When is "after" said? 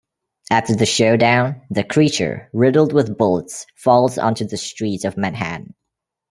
0.49-0.75